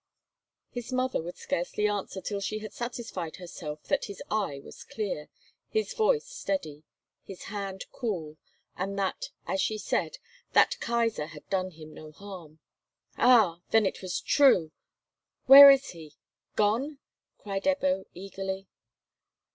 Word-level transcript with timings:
His 0.71 0.91
mother 0.91 1.21
would 1.21 1.37
scarcely 1.37 1.87
answer 1.87 2.21
till 2.21 2.41
she 2.41 2.57
had 2.57 2.73
satisfied 2.73 3.35
herself 3.35 3.83
that 3.83 4.05
his 4.05 4.19
eye 4.31 4.59
was 4.63 4.83
clear, 4.83 5.29
his 5.69 5.93
voice 5.93 6.25
steady, 6.25 6.81
his 7.21 7.43
hand 7.53 7.85
cool, 7.91 8.37
and 8.75 8.97
that, 8.97 9.25
as 9.45 9.61
she 9.61 9.77
said, 9.77 10.17
"That 10.53 10.77
Kaisar 10.79 11.27
had 11.27 11.47
done 11.51 11.69
him 11.69 11.93
no 11.93 12.11
harm." 12.11 12.57
"Ah, 13.15 13.59
then 13.69 13.85
it 13.85 14.01
was 14.01 14.19
true! 14.21 14.71
Where 15.45 15.69
is 15.69 15.89
he? 15.91 16.15
Gone?" 16.55 16.97
cried 17.37 17.65
Ebbo, 17.65 18.05
eagerly. 18.15 18.65